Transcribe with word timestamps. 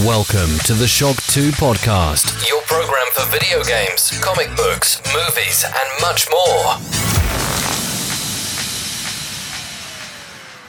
Welcome 0.00 0.58
to 0.64 0.74
the 0.74 0.88
Shock 0.88 1.22
2 1.28 1.52
podcast, 1.52 2.26
your 2.50 2.60
program 2.62 3.06
for 3.12 3.30
video 3.30 3.62
games, 3.62 4.10
comic 4.20 4.48
books, 4.56 5.00
movies, 5.14 5.64
and 5.64 6.00
much 6.00 6.28
more. 6.30 6.80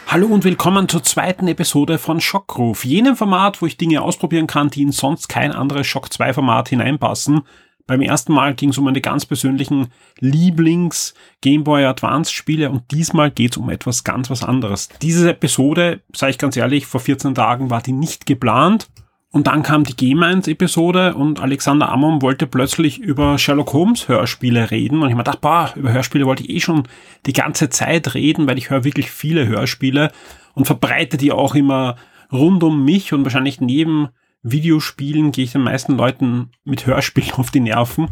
Hallo 0.05 0.27
und 0.27 0.43
willkommen 0.43 0.87
zur 0.87 1.01
zweiten 1.01 1.47
Episode 1.47 1.97
von 1.97 2.21
Schockruf, 2.21 2.85
jenem 2.85 3.15
Format, 3.15 3.63
wo 3.63 3.65
ich 3.65 3.77
Dinge 3.77 4.03
ausprobieren 4.03 4.45
kann, 4.45 4.69
die 4.69 4.83
in 4.83 4.91
sonst 4.91 5.27
kein 5.27 5.51
anderes 5.51 5.87
Shock 5.87 6.13
2 6.13 6.33
Format 6.33 6.69
hineinpassen. 6.69 7.41
Beim 7.87 8.01
ersten 8.01 8.31
Mal 8.31 8.53
ging 8.53 8.69
es 8.69 8.77
um 8.77 8.83
meine 8.85 9.01
ganz 9.01 9.25
persönlichen 9.25 9.87
Lieblings 10.19 11.15
Game 11.41 11.63
Boy 11.63 11.85
Advance 11.85 12.31
Spiele 12.31 12.69
und 12.69 12.91
diesmal 12.91 13.31
geht 13.31 13.53
es 13.53 13.57
um 13.57 13.71
etwas 13.71 14.03
ganz 14.03 14.29
was 14.29 14.43
anderes. 14.43 14.89
Diese 15.01 15.31
Episode, 15.31 16.01
sage 16.13 16.29
ich 16.29 16.37
ganz 16.37 16.55
ehrlich, 16.55 16.85
vor 16.85 17.01
14 17.01 17.33
Tagen 17.33 17.71
war 17.71 17.81
die 17.81 17.91
nicht 17.91 18.27
geplant. 18.27 18.87
Und 19.35 19.47
dann 19.47 19.63
kam 19.63 19.83
die 19.83 19.97
G-Minds-Episode 19.97 21.13
und 21.13 21.41
Alexander 21.41 21.91
Ammon 21.91 22.21
wollte 22.21 22.47
plötzlich 22.47 22.99
über 22.99 23.37
Sherlock 23.37 23.73
Holmes 23.73 24.07
Hörspiele 24.07 24.71
reden. 24.71 25.01
Und 25.01 25.09
ich 25.09 25.15
mir 25.17 25.25
dachte, 25.25 25.41
boah, 25.41 25.73
über 25.75 25.91
Hörspiele 25.91 26.25
wollte 26.25 26.43
ich 26.43 26.49
eh 26.51 26.59
schon 26.61 26.83
die 27.25 27.33
ganze 27.33 27.67
Zeit 27.67 28.13
reden, 28.13 28.47
weil 28.47 28.57
ich 28.57 28.69
höre 28.69 28.85
wirklich 28.85 29.11
viele 29.11 29.45
Hörspiele 29.45 30.13
und 30.53 30.67
verbreite 30.67 31.17
die 31.17 31.33
auch 31.33 31.53
immer 31.53 31.97
rund 32.31 32.63
um 32.63 32.85
mich 32.85 33.11
und 33.11 33.25
wahrscheinlich 33.25 33.59
neben 33.59 34.07
Videospielen 34.41 35.33
gehe 35.33 35.43
ich 35.43 35.51
den 35.51 35.63
meisten 35.63 35.97
Leuten 35.97 36.51
mit 36.63 36.85
Hörspielen 36.85 37.33
auf 37.35 37.51
die 37.51 37.59
Nerven. 37.59 38.07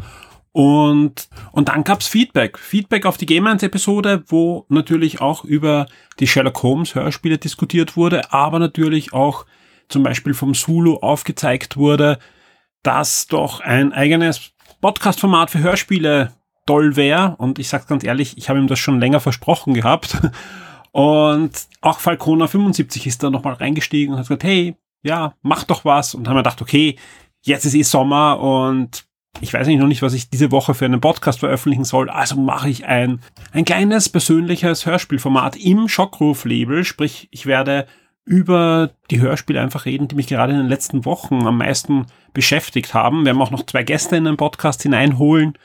Und, 0.52 1.30
und 1.52 1.70
dann 1.70 1.84
gab's 1.84 2.06
Feedback. 2.06 2.58
Feedback 2.58 3.06
auf 3.06 3.16
die 3.16 3.24
Game 3.24 3.46
1 3.46 3.62
Episode, 3.62 4.24
wo 4.26 4.66
natürlich 4.68 5.22
auch 5.22 5.42
über 5.42 5.86
die 6.20 6.26
Sherlock 6.26 6.62
Holmes 6.62 6.94
Hörspiele 6.94 7.38
diskutiert 7.38 7.96
wurde, 7.96 8.30
aber 8.30 8.58
natürlich 8.58 9.14
auch 9.14 9.46
zum 9.94 10.02
Beispiel 10.02 10.34
vom 10.34 10.54
Zulu 10.54 10.96
aufgezeigt 10.96 11.76
wurde, 11.76 12.18
dass 12.82 13.28
doch 13.28 13.60
ein 13.60 13.92
eigenes 13.92 14.50
Podcast-Format 14.80 15.50
für 15.50 15.60
Hörspiele 15.60 16.32
toll 16.66 16.96
wäre. 16.96 17.36
Und 17.38 17.60
ich 17.60 17.68
sage 17.68 17.84
ganz 17.86 18.02
ehrlich, 18.02 18.36
ich 18.36 18.48
habe 18.48 18.58
ihm 18.58 18.66
das 18.66 18.80
schon 18.80 18.98
länger 18.98 19.20
versprochen 19.20 19.72
gehabt. 19.72 20.18
Und 20.90 21.52
auch 21.80 22.00
Falcona 22.00 22.48
75 22.48 23.06
ist 23.06 23.22
da 23.22 23.30
nochmal 23.30 23.54
reingestiegen 23.54 24.14
und 24.14 24.20
hat 24.20 24.26
gesagt, 24.26 24.44
hey, 24.44 24.76
ja, 25.02 25.34
mach 25.42 25.64
doch 25.64 25.84
was. 25.84 26.14
Und 26.14 26.28
haben 26.28 26.36
wir 26.36 26.44
gedacht, 26.44 26.62
okay, 26.62 26.96
jetzt 27.42 27.64
ist 27.64 27.74
eh 27.74 27.82
Sommer 27.82 28.38
und 28.38 29.04
ich 29.40 29.52
weiß 29.52 29.66
nicht 29.66 29.80
noch 29.80 29.88
nicht, 29.88 30.02
was 30.02 30.14
ich 30.14 30.30
diese 30.30 30.52
Woche 30.52 30.72
für 30.72 30.84
einen 30.84 31.00
Podcast 31.00 31.40
veröffentlichen 31.40 31.84
soll. 31.84 32.10
Also 32.10 32.36
mache 32.36 32.68
ich 32.68 32.86
ein, 32.86 33.20
ein 33.50 33.64
kleines 33.64 34.08
persönliches 34.08 34.86
Hörspielformat 34.86 35.56
im 35.56 35.88
Schockruf-Label. 35.88 36.84
Sprich, 36.84 37.26
ich 37.32 37.46
werde 37.46 37.88
über 38.24 38.90
die 39.10 39.20
Hörspiele 39.20 39.60
einfach 39.60 39.84
reden, 39.84 40.08
die 40.08 40.14
mich 40.14 40.28
gerade 40.28 40.52
in 40.52 40.58
den 40.58 40.68
letzten 40.68 41.04
Wochen 41.04 41.46
am 41.46 41.58
meisten 41.58 42.06
beschäftigt 42.32 42.94
haben. 42.94 43.24
Wir 43.24 43.30
haben 43.30 43.42
auch 43.42 43.50
noch 43.50 43.66
zwei 43.66 43.82
Gäste 43.82 44.16
in 44.16 44.24
den 44.24 44.36
Podcast 44.36 44.82
hineinholen 44.82 45.58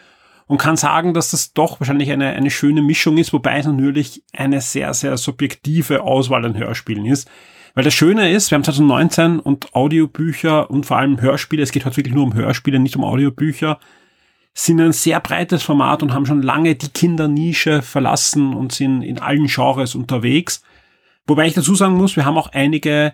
und 0.47 0.57
kann 0.57 0.75
sagen, 0.75 1.13
dass 1.13 1.31
das 1.31 1.53
doch 1.53 1.79
wahrscheinlich 1.79 2.11
eine, 2.11 2.29
eine 2.29 2.51
schöne 2.51 2.81
Mischung 2.81 3.17
ist, 3.17 3.31
wobei 3.33 3.59
es 3.59 3.65
natürlich 3.65 4.23
eine 4.33 4.61
sehr, 4.61 4.93
sehr 4.93 5.15
subjektive 5.17 6.01
Auswahl 6.01 6.45
an 6.45 6.57
Hörspielen 6.57 7.05
ist. 7.05 7.29
Weil 7.75 7.83
das 7.83 7.93
Schöne 7.93 8.31
ist, 8.31 8.51
wir 8.51 8.55
haben 8.55 8.63
2019 8.63 9.39
und 9.39 9.73
Audiobücher 9.73 10.69
und 10.69 10.85
vor 10.85 10.97
allem 10.97 11.21
Hörspiele, 11.21 11.63
es 11.63 11.71
geht 11.71 11.85
heute 11.85 11.97
wirklich 11.97 12.15
nur 12.15 12.23
um 12.23 12.33
Hörspiele, 12.33 12.79
nicht 12.79 12.95
um 12.95 13.03
Audiobücher, 13.03 13.79
sind 14.53 14.81
ein 14.81 14.91
sehr 14.91 15.19
breites 15.19 15.63
Format 15.63 16.03
und 16.03 16.13
haben 16.13 16.25
schon 16.25 16.41
lange 16.41 16.75
die 16.75 16.89
Kindernische 16.89 17.81
verlassen 17.81 18.53
und 18.53 18.71
sind 18.71 19.03
in 19.03 19.19
allen 19.19 19.45
Genres 19.45 19.95
unterwegs. 19.95 20.63
Wobei 21.29 21.45
ich 21.45 21.53
dazu 21.53 21.75
sagen 21.75 21.95
muss, 21.95 22.15
wir 22.15 22.25
haben 22.25 22.39
auch 22.39 22.51
einige 22.53 23.13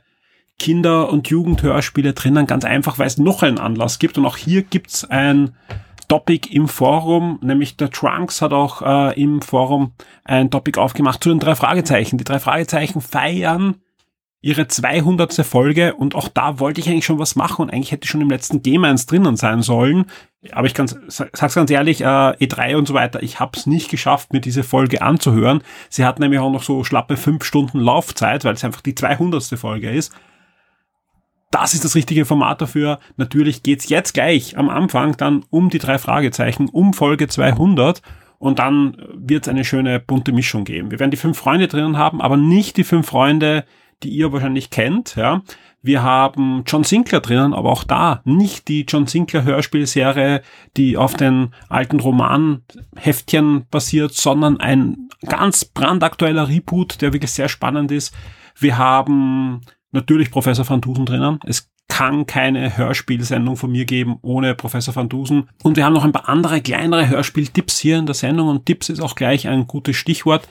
Kinder- 0.58 1.10
und 1.10 1.28
Jugendhörspiele 1.28 2.14
drinnen, 2.14 2.48
ganz 2.48 2.64
einfach, 2.64 2.98
weil 2.98 3.08
es 3.08 3.18
noch 3.18 3.44
einen 3.44 3.60
Anlass 3.60 4.00
gibt. 4.00 4.18
Und 4.18 4.26
auch 4.26 4.38
hier 4.38 4.64
gibt's 4.64 5.04
ein 5.04 5.54
Topic 6.08 6.48
im 6.50 6.70
Forum, 6.70 7.40
nämlich 7.42 7.76
der 7.76 7.90
Trunks 7.90 8.42
hat 8.42 8.54
auch 8.54 8.82
äh, 8.82 9.22
im 9.22 9.42
Forum 9.42 9.94
ein 10.24 10.50
Topic 10.50 10.80
aufgemacht 10.80 11.22
zu 11.22 11.30
den 11.30 11.40
drei 11.40 11.56
Fragezeichen. 11.56 12.18
Die 12.18 12.24
drei 12.24 12.40
Fragezeichen 12.40 13.02
feiern 13.02 13.82
ihre 14.46 14.68
200. 14.68 15.44
Folge 15.44 15.96
und 15.96 16.14
auch 16.14 16.28
da 16.28 16.60
wollte 16.60 16.80
ich 16.80 16.88
eigentlich 16.88 17.06
schon 17.06 17.18
was 17.18 17.36
machen 17.36 17.64
und 17.64 17.72
eigentlich 17.72 17.92
hätte 17.92 18.08
schon 18.08 18.22
im 18.22 18.30
letzten 18.30 18.62
Game 18.62 18.84
1 18.84 19.08
drinnen 19.08 19.38
sein 19.38 19.64
sollen. 19.64 20.06
Aber 20.52 20.68
ich 20.68 20.76
kann, 20.76 20.88
sag's 21.08 21.56
ganz 21.56 21.72
ehrlich, 21.72 22.02
äh, 22.02 22.06
E3 22.06 22.76
und 22.76 22.88
so 22.88 22.94
weiter, 22.94 23.24
ich 23.24 23.40
habe 23.40 23.58
es 23.58 23.66
nicht 23.66 23.90
geschafft, 23.90 24.34
mir 24.34 24.42
diese 24.42 24.62
Folge 24.62 25.02
anzuhören. 25.02 25.64
Sie 25.90 26.06
hat 26.06 26.20
nämlich 26.20 26.40
auch 26.40 26.52
noch 26.52 26.62
so 26.62 26.84
schlappe 26.84 27.18
fünf 27.18 27.44
Stunden 27.44 27.80
Laufzeit, 27.80 28.46
weil 28.46 28.54
es 28.54 28.64
einfach 28.64 28.82
die 28.82 28.94
200. 28.94 29.44
Folge 29.58 29.90
ist. 29.90 30.14
Das 31.50 31.74
ist 31.74 31.84
das 31.84 31.96
richtige 31.96 32.26
Format 32.26 32.62
dafür. 32.62 33.00
Natürlich 33.18 33.64
geht's 33.64 33.90
jetzt 33.90 34.14
gleich 34.14 34.60
am 34.60 34.70
Anfang 34.70 35.18
dann 35.18 35.44
um 35.50 35.72
die 35.72 35.80
drei 35.80 35.98
Fragezeichen, 35.98 36.70
um 36.70 36.94
Folge 36.94 37.28
200 37.28 38.04
und 38.38 38.60
dann 38.60 38.96
wird 39.16 39.48
es 39.48 39.50
eine 39.50 39.66
schöne 39.66 40.00
bunte 40.00 40.32
Mischung 40.32 40.66
geben. 40.66 40.92
Wir 40.92 41.00
werden 41.00 41.10
die 41.10 41.18
fünf 41.18 41.36
Freunde 41.36 41.68
drinnen 41.68 41.98
haben, 41.98 42.22
aber 42.22 42.38
nicht 42.38 42.78
die 42.78 42.84
fünf 42.84 43.08
Freunde, 43.08 43.66
die 44.04 44.10
ihr 44.10 44.32
wahrscheinlich 44.32 44.70
kennt, 44.70 45.16
ja. 45.16 45.42
Wir 45.82 46.02
haben 46.02 46.64
John 46.66 46.84
Sinclair 46.84 47.22
drinnen, 47.22 47.54
aber 47.54 47.72
auch 47.72 47.84
da 47.84 48.22
nicht 48.24 48.68
die 48.70 48.86
John 48.88 49.06
Sinclair 49.06 49.44
Hörspielserie, 49.44 50.42
die 50.78 50.98
auf 50.98 51.14
den 51.14 51.54
alten 51.70 52.00
Romanheftchen 52.00 53.68
basiert, 53.70 54.14
sondern 54.14 54.60
ein 54.60 55.10
ganz 55.28 55.64
brandaktueller 55.64 56.50
Reboot, 56.50 57.04
der 57.04 57.14
wirklich 57.14 57.32
sehr 57.32 57.50
spannend 57.50 57.92
ist. 57.92 58.16
Wir 58.58 58.80
haben 58.80 59.62
natürlich 59.92 60.32
Professor 60.32 60.68
Van 60.68 60.82
Dusen 60.82 61.06
drinnen. 61.06 61.40
Es 61.46 61.70
kann 61.88 62.26
keine 62.26 62.78
Hörspielsendung 62.78 63.56
von 63.56 63.72
mir 63.72 63.86
geben 63.86 64.18
ohne 64.22 64.56
Professor 64.56 64.96
Van 64.96 65.08
Dusen. 65.08 65.50
Und 65.62 65.78
wir 65.78 65.86
haben 65.86 65.94
noch 65.94 66.04
ein 66.04 66.12
paar 66.12 66.28
andere 66.30 66.62
kleinere 66.62 67.08
Hörspieltipps 67.08 67.78
hier 67.78 67.98
in 67.98 68.08
der 68.08 68.16
Sendung 68.16 68.48
und 68.50 68.66
Tipps 68.66 68.90
ist 68.90 69.02
auch 69.02 69.16
gleich 69.16 69.48
ein 69.48 69.68
gutes 69.68 69.96
Stichwort. 69.96 70.48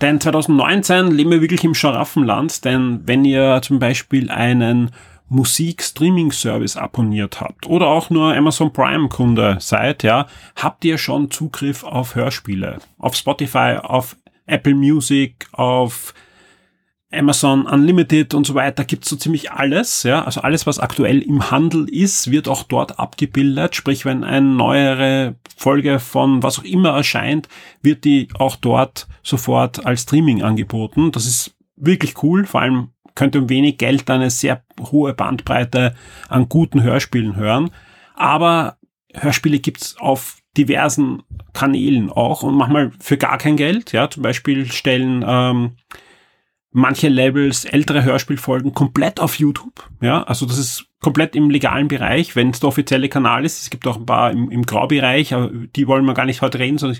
Denn 0.00 0.20
2019 0.20 1.10
leben 1.10 1.30
wir 1.30 1.40
wirklich 1.40 1.64
im 1.64 1.74
Scharaffenland, 1.74 2.64
denn 2.64 3.00
wenn 3.06 3.24
ihr 3.24 3.60
zum 3.62 3.78
Beispiel 3.78 4.30
einen 4.30 4.90
Musik-Streaming-Service 5.28 6.76
abonniert 6.76 7.40
habt 7.40 7.66
oder 7.66 7.86
auch 7.86 8.10
nur 8.10 8.34
Amazon 8.34 8.72
Prime-Kunde 8.72 9.56
seid, 9.60 10.02
ja, 10.02 10.26
habt 10.56 10.84
ihr 10.84 10.98
schon 10.98 11.30
Zugriff 11.30 11.84
auf 11.84 12.14
Hörspiele. 12.14 12.78
Auf 12.98 13.14
Spotify, 13.16 13.78
auf 13.82 14.16
Apple 14.46 14.74
Music, 14.74 15.48
auf 15.52 16.12
Amazon 17.14 17.66
Unlimited 17.66 18.34
und 18.34 18.46
so 18.46 18.54
weiter 18.54 18.84
gibt's 18.84 19.08
so 19.08 19.16
ziemlich 19.16 19.52
alles, 19.52 20.02
ja, 20.02 20.24
also 20.24 20.40
alles, 20.40 20.66
was 20.66 20.78
aktuell 20.78 21.20
im 21.20 21.50
Handel 21.50 21.88
ist, 21.88 22.30
wird 22.30 22.48
auch 22.48 22.62
dort 22.62 22.98
abgebildet. 22.98 23.74
Sprich, 23.74 24.04
wenn 24.04 24.24
eine 24.24 24.46
neuere 24.46 25.36
Folge 25.56 25.98
von 25.98 26.42
was 26.42 26.58
auch 26.58 26.64
immer 26.64 26.90
erscheint, 26.90 27.48
wird 27.82 28.04
die 28.04 28.28
auch 28.38 28.56
dort 28.56 29.06
sofort 29.22 29.86
als 29.86 30.02
Streaming 30.02 30.42
angeboten. 30.42 31.12
Das 31.12 31.26
ist 31.26 31.54
wirklich 31.76 32.22
cool, 32.22 32.46
vor 32.46 32.60
allem 32.60 32.90
könnt 33.14 33.34
ihr 33.34 33.42
um 33.42 33.48
wenig 33.48 33.78
Geld 33.78 34.08
eine 34.10 34.30
sehr 34.30 34.62
hohe 34.90 35.14
Bandbreite 35.14 35.94
an 36.28 36.48
guten 36.48 36.82
Hörspielen 36.82 37.36
hören. 37.36 37.70
Aber 38.14 38.76
Hörspiele 39.12 39.60
gibt's 39.60 39.96
auf 39.98 40.38
diversen 40.56 41.22
Kanälen 41.52 42.10
auch 42.10 42.42
und 42.42 42.56
manchmal 42.56 42.92
für 43.00 43.16
gar 43.16 43.38
kein 43.38 43.56
Geld. 43.56 43.92
Ja, 43.92 44.10
zum 44.10 44.22
Beispiel 44.22 44.70
stellen 44.70 45.24
ähm, 45.26 45.72
manche 46.74 47.08
Labels 47.08 47.64
ältere 47.64 48.02
Hörspielfolgen 48.02 48.74
komplett 48.74 49.20
auf 49.20 49.38
YouTube. 49.38 49.88
Ja, 50.02 50.24
also 50.24 50.44
das 50.44 50.58
ist 50.58 50.86
komplett 51.00 51.36
im 51.36 51.48
legalen 51.48 51.86
Bereich, 51.86 52.34
wenn 52.34 52.50
es 52.50 52.60
der 52.60 52.68
offizielle 52.68 53.08
Kanal 53.08 53.44
ist. 53.44 53.62
Es 53.62 53.70
gibt 53.70 53.86
auch 53.86 53.96
ein 53.96 54.06
paar 54.06 54.32
im, 54.32 54.50
im 54.50 54.66
Graubereich, 54.66 55.32
aber 55.32 55.50
die 55.76 55.86
wollen 55.86 56.04
wir 56.04 56.14
gar 56.14 56.26
nicht 56.26 56.42
heute 56.42 56.58
reden, 56.58 56.78
sondern 56.78 56.98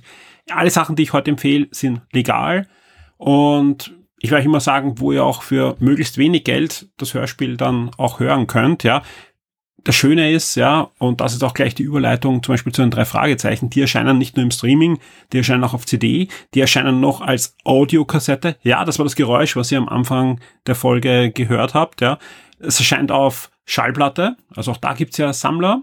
alle 0.50 0.70
Sachen, 0.70 0.94
die 0.94 1.02
ich 1.02 1.12
heute 1.12 1.32
empfehle, 1.32 1.66
sind 1.72 2.02
legal. 2.12 2.68
Und 3.16 3.92
ich 4.20 4.30
werde 4.30 4.44
immer 4.44 4.60
sagen, 4.60 5.00
wo 5.00 5.10
ihr 5.10 5.24
auch 5.24 5.42
für 5.42 5.76
möglichst 5.80 6.18
wenig 6.18 6.44
Geld 6.44 6.88
das 6.96 7.12
Hörspiel 7.12 7.56
dann 7.56 7.90
auch 7.98 8.20
hören 8.20 8.46
könnt, 8.46 8.84
ja 8.84 9.02
das 9.82 9.94
Schöne 9.94 10.32
ist, 10.32 10.54
ja, 10.54 10.90
und 10.98 11.20
das 11.20 11.34
ist 11.34 11.42
auch 11.44 11.52
gleich 11.52 11.74
die 11.74 11.82
Überleitung 11.82 12.42
zum 12.42 12.54
Beispiel 12.54 12.72
zu 12.72 12.82
den 12.82 12.90
drei 12.90 13.04
Fragezeichen, 13.04 13.70
die 13.70 13.82
erscheinen 13.82 14.16
nicht 14.16 14.36
nur 14.36 14.44
im 14.44 14.50
Streaming, 14.50 14.98
die 15.32 15.38
erscheinen 15.38 15.64
auch 15.64 15.74
auf 15.74 15.84
CD, 15.84 16.28
die 16.54 16.60
erscheinen 16.60 17.00
noch 17.00 17.20
als 17.20 17.56
Audiokassette. 17.64 18.56
Ja, 18.62 18.84
das 18.84 18.98
war 18.98 19.04
das 19.04 19.16
Geräusch, 19.16 19.56
was 19.56 19.70
ihr 19.70 19.78
am 19.78 19.88
Anfang 19.88 20.40
der 20.66 20.74
Folge 20.74 21.30
gehört 21.32 21.74
habt, 21.74 22.00
ja. 22.00 22.18
Es 22.58 22.78
erscheint 22.78 23.12
auf 23.12 23.50
Schallplatte, 23.66 24.36
also 24.54 24.70
auch 24.70 24.76
da 24.78 24.94
gibt's 24.94 25.18
ja 25.18 25.32
Sammler. 25.32 25.82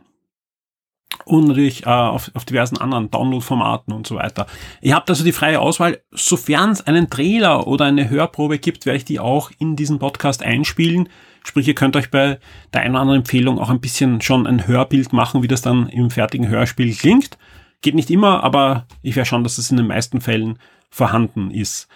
Und 1.26 1.58
äh, 1.58 1.86
auf, 1.86 2.32
auf 2.34 2.46
diversen 2.46 2.78
anderen 2.78 3.12
Download-Formaten 3.12 3.94
und 3.94 4.08
so 4.08 4.16
weiter. 4.16 4.48
Ihr 4.82 4.96
habt 4.96 5.10
also 5.10 5.24
die 5.24 5.32
freie 5.32 5.60
Auswahl. 5.60 6.02
Sofern 6.12 6.72
es 6.72 6.86
einen 6.86 7.10
Trailer 7.10 7.68
oder 7.68 7.86
eine 7.86 8.10
Hörprobe 8.10 8.60
gibt, 8.60 8.86
werde 8.86 8.98
ich 8.98 9.06
die 9.06 9.20
auch 9.20 9.52
in 9.60 9.76
diesen 9.76 10.00
Podcast 10.00 10.44
einspielen. 10.44 11.10
Sprich, 11.44 11.68
ihr 11.68 11.76
könnt 11.76 11.96
euch 11.96 12.12
bei 12.12 12.40
der 12.74 12.82
einen 12.82 12.96
oder 12.96 13.02
anderen 13.02 13.22
Empfehlung 13.22 13.60
auch 13.60 13.70
ein 13.70 13.82
bisschen 13.82 14.22
schon 14.22 14.46
ein 14.46 14.68
Hörbild 14.68 15.12
machen, 15.14 15.44
wie 15.44 15.48
das 15.48 15.62
dann 15.62 15.90
im 15.90 16.12
fertigen 16.12 16.48
Hörspiel 16.48 16.96
klingt. 16.96 17.38
Geht 17.82 17.96
nicht 17.96 18.12
immer, 18.12 18.44
aber 18.44 18.86
ich 19.02 19.16
wäre 19.16 19.26
schon, 19.26 19.44
dass 19.44 19.58
es 19.58 19.72
in 19.72 19.78
den 19.78 19.88
meisten 19.88 20.22
Fällen 20.22 20.60
vorhanden 20.90 21.50
ist. 21.50 21.88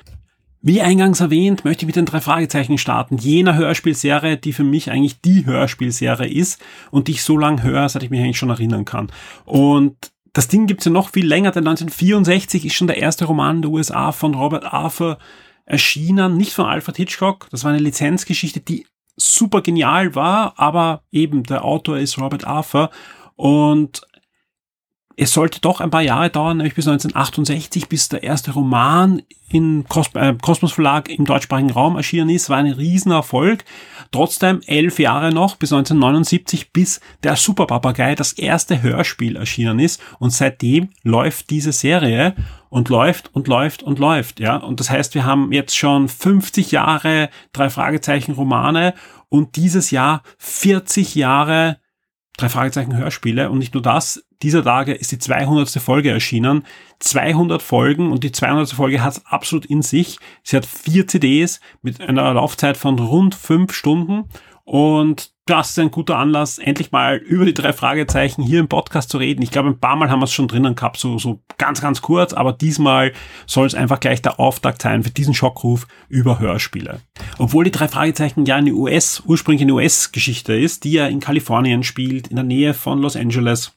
Wie 0.68 0.82
eingangs 0.82 1.20
erwähnt, 1.20 1.64
möchte 1.64 1.84
ich 1.84 1.86
mit 1.86 1.96
den 1.96 2.08
drei 2.08 2.20
Fragezeichen 2.22 2.80
starten. 2.80 3.18
Jener 3.18 3.56
Hörspielserie, 3.56 4.36
die 4.36 4.52
für 4.52 4.64
mich 4.64 4.90
eigentlich 4.90 5.22
die 5.22 5.46
Hörspielserie 5.46 6.28
ist 6.28 6.60
und 6.90 7.08
die 7.08 7.12
ich 7.12 7.24
so 7.24 7.38
lange 7.38 7.62
höre, 7.62 7.88
seit 7.88 8.02
ich 8.02 8.10
mich 8.10 8.20
eigentlich 8.20 8.40
schon 8.40 8.50
erinnern 8.50 8.84
kann. 8.84 9.12
Und 9.46 9.96
das 10.34 10.48
Ding 10.48 10.66
gibt's 10.66 10.86
ja 10.86 10.92
noch 10.92 11.10
viel 11.12 11.28
länger, 11.28 11.52
denn 11.52 11.68
1964 11.68 12.66
ist 12.66 12.74
schon 12.74 12.88
der 12.88 12.98
erste 12.98 13.26
Roman 13.26 13.62
der 13.62 13.70
USA 13.70 14.12
von 14.12 14.34
Robert 14.34 14.66
Arthur 14.74 15.20
erschienen, 15.66 16.36
nicht 16.36 16.54
von 16.54 16.66
Alfred 16.66 16.98
Hitchcock. 16.98 17.48
Das 17.52 17.64
war 17.64 17.70
eine 17.70 17.80
Lizenzgeschichte, 17.80 18.60
die 18.60 18.88
super 19.16 19.62
genial 19.62 20.16
war, 20.16 20.56
aber 20.58 21.04
eben 21.12 21.44
der 21.44 21.64
Autor 21.64 22.00
ist 22.00 22.18
Robert 22.18 22.48
Arthur 22.48 22.90
und 23.36 24.02
es 25.18 25.32
sollte 25.32 25.62
doch 25.62 25.80
ein 25.80 25.92
paar 25.92 26.02
Jahre 26.02 26.30
dauern, 26.30 26.58
nämlich 26.58 26.76
bis 26.76 26.88
1968, 26.88 27.88
bis 27.88 28.10
der 28.10 28.24
erste 28.24 28.52
Roman 28.52 29.22
in 29.50 29.86
Kos 29.88 30.10
äh, 30.16 30.34
Kosmos 30.42 30.74
Verlag 30.74 31.08
im 31.10 31.26
deutschsprachigen 31.26 31.72
Raum 31.72 31.96
erschienen 31.96 32.30
ist. 32.30 32.50
War 32.50 32.58
ein 32.58 32.72
Riesenerfolg. 32.72 33.64
Trotzdem 34.12 34.62
elf 34.66 35.00
Jahre 35.00 35.32
noch, 35.32 35.56
bis 35.56 35.72
1979, 35.72 36.74
bis 36.74 37.00
der 37.24 37.36
Superpapagei, 37.36 38.16
das 38.16 38.34
erste 38.34 38.82
Hörspiel 38.82 39.36
erschienen 39.38 39.80
ist. 39.80 40.02
Und 40.20 40.32
seitdem 40.32 40.90
läuft 41.04 41.50
diese 41.50 41.72
Serie 41.72 42.36
und 42.70 42.90
läuft 42.90 43.34
und 43.34 43.48
läuft 43.48 43.84
und 43.84 44.00
läuft. 44.00 44.40
Ja, 44.40 44.58
und 44.58 44.80
das 44.80 44.90
heißt, 44.90 45.16
wir 45.16 45.24
haben 45.24 45.52
jetzt 45.54 45.78
schon 45.78 46.10
50 46.10 46.72
Jahre 46.72 47.30
drei 47.54 47.70
Fragezeichen 47.70 48.34
Romane 48.34 48.94
und 49.30 49.56
dieses 49.56 49.92
Jahr 49.92 50.24
40 50.40 51.16
Jahre 51.16 51.78
drei 52.38 52.50
Fragezeichen 52.50 52.98
Hörspiele. 52.98 53.50
Und 53.50 53.60
nicht 53.60 53.74
nur 53.74 53.84
das, 53.84 54.25
dieser 54.42 54.64
Tage 54.64 54.94
ist 54.94 55.12
die 55.12 55.20
200. 55.20 55.70
Folge 55.70 56.12
erschienen. 56.12 56.66
200 57.00 57.62
Folgen 57.62 58.12
und 58.12 58.24
die 58.24 58.32
200. 58.32 58.72
Folge 58.72 59.04
hat 59.04 59.14
es 59.14 59.26
absolut 59.26 59.66
in 59.66 59.82
sich. 59.82 60.18
Sie 60.44 60.56
hat 60.56 60.66
vier 60.66 61.08
CDs 61.08 61.60
mit 61.82 62.02
einer 62.02 62.34
Laufzeit 62.34 62.78
von 62.78 62.98
rund 63.00 63.36
fünf 63.36 63.74
Stunden 63.74 64.26
und 64.66 65.32
das 65.46 65.70
ist 65.70 65.80
ein 65.80 65.92
guter 65.92 66.18
Anlass, 66.18 66.58
endlich 66.58 66.92
mal 66.92 67.18
über 67.18 67.46
die 67.46 67.54
drei 67.54 67.72
Fragezeichen 67.72 68.42
hier 68.42 68.60
im 68.60 68.68
Podcast 68.68 69.12
zu 69.12 69.20
reden. 69.20 69.44
Ich 69.44 69.52
glaube, 69.52 69.70
ein 69.70 69.80
paar 69.80 69.96
Mal 69.96 70.10
haben 70.10 70.20
wir 70.20 70.24
es 70.24 70.34
schon 70.34 70.48
drinnen 70.48 70.74
gehabt, 70.74 70.98
so, 70.98 71.20
so 71.20 71.40
ganz, 71.60 71.82
ganz 71.82 72.02
kurz, 72.02 72.34
aber 72.34 72.52
diesmal 72.52 73.14
soll 73.46 73.68
es 73.68 73.76
einfach 73.76 74.00
gleich 74.00 74.24
der 74.24 74.40
Auftakt 74.40 74.82
sein 74.82 75.04
für 75.04 75.12
diesen 75.12 75.36
Schockruf 75.36 75.86
über 76.10 76.40
Hörspiele. 76.40 77.02
Obwohl 77.38 77.64
die 77.64 77.72
drei 77.72 77.88
Fragezeichen 77.88 78.46
ja 78.46 78.56
eine 78.56 78.74
US, 78.74 79.22
ursprünglich 79.28 79.62
eine 79.62 79.76
US-Geschichte 79.76 80.56
ist, 80.56 80.84
die 80.84 80.94
ja 80.94 81.06
in 81.06 81.20
Kalifornien 81.20 81.84
spielt, 81.84 82.30
in 82.30 82.36
der 82.36 82.46
Nähe 82.46 82.74
von 82.74 83.04
Los 83.04 83.16
Angeles 83.16 83.75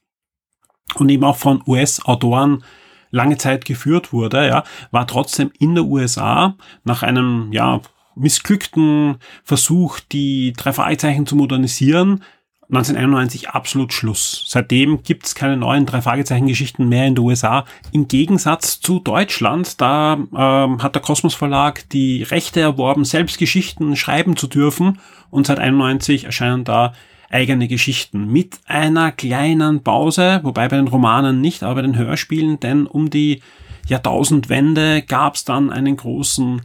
und 0.95 1.09
eben 1.09 1.25
auch 1.25 1.37
von 1.37 1.63
US-Autoren 1.67 2.65
lange 3.11 3.39
Zeit 3.39 3.65
geführt 3.65 4.13
wurde, 4.13 4.47
ja, 4.47 4.65
war 4.91 5.07
trotzdem 5.07 5.51
in 5.59 5.75
der 5.75 5.85
USA 5.85 6.57
nach 6.85 7.03
einem, 7.03 7.49
ja, 7.53 7.81
missglückten 8.15 9.19
Versuch, 9.45 10.01
die 10.01 10.53
drei 10.53 10.73
Fragezeichen 10.73 11.25
zu 11.25 11.37
modernisieren, 11.37 12.25
1991 12.71 13.49
absolut 13.49 13.95
Schluss. 13.95 14.45
Seitdem 14.47 15.03
gibt's 15.03 15.35
keine 15.35 15.57
neuen 15.57 15.87
drei 15.87 16.03
Fragezeichen-Geschichten 16.03 16.87
mehr 16.87 17.07
in 17.07 17.15
den 17.15 17.25
USA. 17.25 17.65
Im 17.93 18.09
Gegensatz 18.09 18.81
zu 18.81 18.99
Deutschland, 18.99 19.81
da 19.81 20.19
ähm, 20.37 20.83
hat 20.83 20.95
der 20.95 21.01
Kosmos 21.01 21.35
Verlag 21.35 21.89
die 21.91 22.25
Rechte 22.25 22.61
erworben, 22.61 23.07
selbst 23.07 23.39
Geschichten 23.39 23.97
schreiben 23.97 24.37
zu 24.37 24.49
dürfen. 24.49 25.01
Und 25.31 25.47
seit 25.47 25.59
91 25.59 26.25
erscheinen 26.25 26.65
da 26.65 26.93
eigene 27.31 27.69
Geschichten. 27.69 28.31
Mit 28.31 28.61
einer 28.67 29.13
kleinen 29.13 29.83
Pause, 29.83 30.41
wobei 30.43 30.69
bei 30.69 30.77
den 30.77 30.89
Romanen 30.89 31.41
nicht, 31.41 31.63
aber 31.63 31.77
bei 31.77 31.83
den 31.83 31.97
Hörspielen, 31.97 32.61
denn 32.61 32.87
um 32.87 33.11
die 33.11 33.43
Jahrtausendwende 33.87 35.03
gab's 35.03 35.45
dann 35.45 35.71
einen 35.71 35.97
großen 35.97 36.63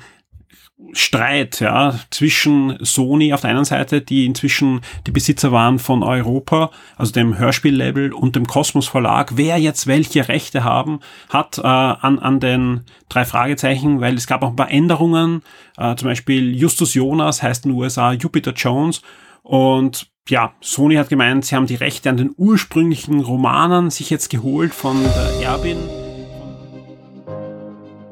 Streit 0.91 1.61
ja, 1.61 1.97
zwischen 2.09 2.77
Sony 2.81 3.33
auf 3.33 3.41
der 3.41 3.51
einen 3.51 3.63
Seite, 3.63 4.01
die 4.01 4.25
inzwischen 4.25 4.81
die 5.07 5.11
Besitzer 5.11 5.51
waren 5.51 5.79
von 5.79 6.03
Europa, 6.03 6.71
also 6.97 7.13
dem 7.13 7.37
Hörspiellabel 7.37 8.11
und 8.11 8.35
dem 8.35 8.47
Kosmos 8.47 8.87
Verlag, 8.87 9.37
wer 9.37 9.57
jetzt 9.57 9.87
welche 9.87 10.27
Rechte 10.27 10.63
haben 10.63 10.99
hat 11.29 11.57
äh, 11.57 11.61
an, 11.61 12.19
an 12.19 12.39
den 12.39 12.81
drei 13.07 13.23
Fragezeichen, 13.23 14.01
weil 14.01 14.15
es 14.15 14.27
gab 14.27 14.43
auch 14.43 14.49
ein 14.49 14.55
paar 14.55 14.71
Änderungen, 14.71 15.41
äh, 15.77 15.95
zum 15.95 16.09
Beispiel 16.09 16.53
Justus 16.55 16.93
Jonas 16.93 17.41
heißt 17.41 17.65
in 17.65 17.71
den 17.71 17.79
USA 17.79 18.11
Jupiter 18.11 18.51
Jones. 18.51 19.01
Und 19.41 20.12
ja, 20.29 20.53
Sony 20.61 20.95
hat 20.95 21.09
gemeint, 21.09 21.45
sie 21.45 21.55
haben 21.55 21.67
die 21.67 21.75
Rechte 21.75 22.09
an 22.09 22.17
den 22.17 22.33
ursprünglichen 22.37 23.19
Romanen 23.19 23.89
sich 23.89 24.09
jetzt 24.09 24.29
geholt 24.29 24.73
von 24.73 25.01
der 25.03 25.47
Erbin. 25.47 25.77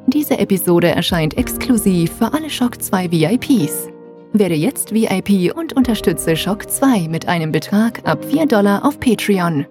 Diese 0.07 0.37
Episode 0.37 0.89
erscheint 0.89 1.37
exklusiv 1.37 2.11
für 2.11 2.33
alle 2.33 2.49
Shock 2.49 2.81
2 2.81 3.11
VIPs. 3.11 3.87
Werde 4.33 4.55
jetzt 4.55 4.93
VIP 4.93 5.55
und 5.55 5.73
unterstütze 5.73 6.35
Shock 6.35 6.69
2 6.69 7.07
mit 7.07 7.27
einem 7.27 7.51
Betrag 7.51 8.01
ab 8.05 8.23
4 8.25 8.45
Dollar 8.45 8.83
auf 8.83 8.99
Patreon. 8.99 9.65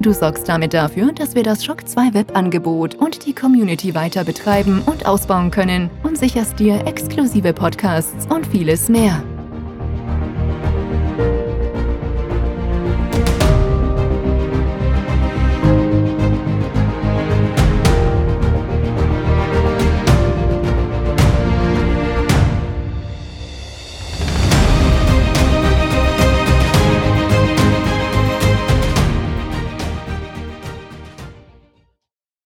Du 0.00 0.12
sorgst 0.12 0.48
damit 0.48 0.74
dafür, 0.74 1.12
dass 1.12 1.34
wir 1.34 1.42
das 1.42 1.64
Shock 1.64 1.86
2 1.86 2.14
Webangebot 2.14 2.94
und 2.94 3.26
die 3.26 3.34
Community 3.34 3.94
weiter 3.94 4.24
betreiben 4.24 4.82
und 4.86 5.06
ausbauen 5.06 5.50
können 5.50 5.90
und 6.02 6.16
sicherst 6.16 6.58
dir 6.58 6.86
exklusive 6.86 7.52
Podcasts 7.52 8.26
und 8.26 8.46
vieles 8.46 8.88
mehr. 8.88 9.22